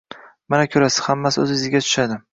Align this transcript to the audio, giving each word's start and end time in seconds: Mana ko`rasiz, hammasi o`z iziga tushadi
Mana 0.53 0.63
ko`rasiz, 0.77 0.97
hammasi 1.09 1.45
o`z 1.45 1.49
iziga 1.61 1.87
tushadi 1.87 2.23